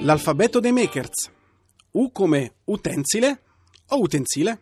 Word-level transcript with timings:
L'alfabeto 0.00 0.58
dei 0.58 0.72
makers. 0.72 1.30
U 1.92 2.10
come 2.10 2.54
utensile 2.64 3.42
o 3.88 4.00
utensile. 4.00 4.60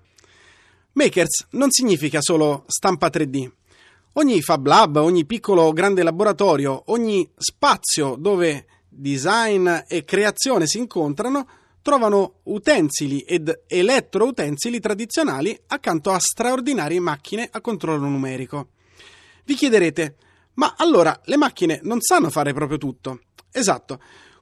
Makers 0.92 1.46
non 1.52 1.70
significa 1.70 2.20
solo 2.20 2.64
stampa 2.66 3.08
3D. 3.08 3.50
Ogni 4.14 4.42
Fab 4.42 4.66
Lab, 4.66 4.96
ogni 4.96 5.24
piccolo 5.24 5.62
o 5.62 5.72
grande 5.72 6.02
laboratorio, 6.02 6.82
ogni 6.86 7.28
spazio 7.36 8.16
dove 8.16 8.66
design 8.90 9.68
e 9.88 10.04
creazione 10.04 10.66
si 10.66 10.78
incontrano 10.78 11.46
trovano 11.82 12.40
utensili 12.44 13.20
ed 13.20 13.62
elettroutensili 13.66 14.80
tradizionali 14.80 15.58
accanto 15.68 16.10
a 16.10 16.18
straordinarie 16.18 17.00
macchine 17.00 17.48
a 17.50 17.60
controllo 17.60 18.06
numerico. 18.06 18.68
Vi 19.44 19.54
chiederete, 19.54 20.16
ma 20.54 20.74
allora 20.76 21.18
le 21.24 21.36
macchine 21.36 21.80
non 21.84 22.00
sanno 22.00 22.28
fare 22.30 22.52
proprio 22.52 22.78
tutto? 22.78 23.20
Esatto. 23.50 24.00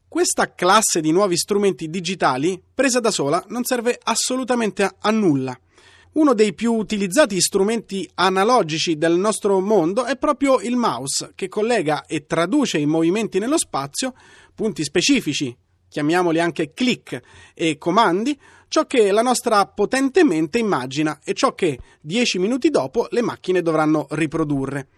Questa 0.09 0.55
classe 0.55 1.01
di 1.01 1.13
nuovi 1.13 1.37
strumenti 1.37 1.89
digitali, 1.89 2.61
presa 2.75 2.99
da 2.99 3.11
sola, 3.11 3.45
non 3.49 3.65
serve 3.65 3.99
assolutamente 4.03 4.89
a, 4.99 5.11
nulla. 5.11 5.59
Uno 6.13 6.33
dei 6.33 6.55
più 6.55 6.73
utilizzati 6.73 7.41
strumenti 7.41 8.09
analogici 8.15 8.97
del 8.97 9.17
nostro 9.17 9.61
mondo 9.61 10.05
è 10.05 10.17
proprio 10.17 10.59
il 10.61 10.75
mouse, 10.75 11.33
che 11.35 11.49
collega 11.49 12.07
e 12.07 12.27
traduce 12.27 12.79
i 12.79 12.87
movimenti 12.87 13.39
nello 13.39 13.59
spazio, 13.59 14.15
punti 14.55 14.83
specifici, 14.85 15.55
chiamiamoli 15.89 16.41
anche 16.41 16.73
click 16.73 17.21
e 17.55 17.77
comandi, 17.77 18.39
ciò 18.69 18.87
che 18.87 19.13
la 19.13 19.23
nostra 19.23 19.67
potente 19.67 20.25
mente 20.25 20.59
immagina 20.59 21.21
e 21.23 21.35
ciò 21.35 21.55
che 21.55 21.79
dieci 22.01 22.39
minuti 22.39 22.71
dopo 22.71 23.07
le 23.11 23.23
macchine 23.23 23.61
dovranno 23.63 24.07
riprodurre. 24.11 24.89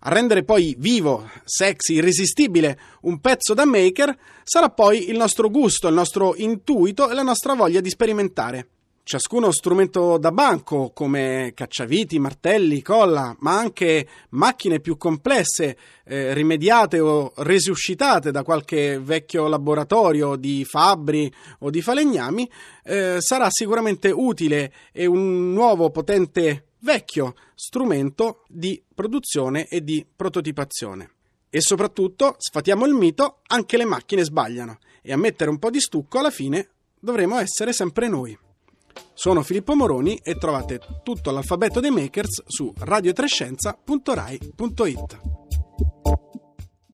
A 0.00 0.10
rendere 0.10 0.44
poi 0.44 0.74
vivo, 0.78 1.30
sexy, 1.44 1.94
irresistibile 1.94 2.78
un 3.02 3.20
pezzo 3.20 3.54
da 3.54 3.66
maker 3.66 4.16
sarà 4.42 4.70
poi 4.70 5.10
il 5.10 5.16
nostro 5.16 5.48
gusto, 5.48 5.88
il 5.88 5.94
nostro 5.94 6.34
intuito 6.36 7.08
e 7.08 7.14
la 7.14 7.22
nostra 7.22 7.54
voglia 7.54 7.80
di 7.80 7.90
sperimentare. 7.90 8.68
Ciascuno 9.10 9.50
strumento 9.50 10.18
da 10.18 10.30
banco, 10.30 10.92
come 10.94 11.50
cacciaviti, 11.52 12.20
martelli, 12.20 12.80
colla, 12.80 13.34
ma 13.40 13.58
anche 13.58 14.06
macchine 14.28 14.78
più 14.78 14.96
complesse, 14.96 15.76
eh, 16.04 16.32
rimediate 16.32 17.00
o 17.00 17.32
resuscitate 17.38 18.30
da 18.30 18.44
qualche 18.44 19.00
vecchio 19.00 19.48
laboratorio 19.48 20.36
di 20.36 20.64
fabbri 20.64 21.28
o 21.58 21.70
di 21.70 21.82
falegnami, 21.82 22.48
eh, 22.84 23.16
sarà 23.18 23.48
sicuramente 23.50 24.12
utile 24.12 24.72
e 24.92 25.06
un 25.06 25.52
nuovo 25.52 25.90
potente 25.90 26.66
vecchio 26.78 27.34
strumento 27.56 28.44
di 28.46 28.80
produzione 28.94 29.66
e 29.66 29.82
di 29.82 30.06
prototipazione. 30.14 31.14
E 31.50 31.60
soprattutto, 31.60 32.36
sfatiamo 32.38 32.86
il 32.86 32.94
mito, 32.94 33.40
anche 33.48 33.76
le 33.76 33.86
macchine 33.86 34.22
sbagliano 34.22 34.78
e 35.02 35.10
a 35.12 35.16
mettere 35.16 35.50
un 35.50 35.58
po' 35.58 35.70
di 35.70 35.80
stucco 35.80 36.20
alla 36.20 36.30
fine 36.30 36.68
dovremo 37.00 37.40
essere 37.40 37.72
sempre 37.72 38.06
noi. 38.06 38.38
Sono 39.20 39.42
Filippo 39.42 39.74
Moroni 39.74 40.18
e 40.22 40.36
trovate 40.36 40.80
tutto 41.02 41.30
l'alfabeto 41.30 41.78
dei 41.78 41.90
makers 41.90 42.42
su 42.46 42.72
radiotrescienza.rai.it. 42.74 45.20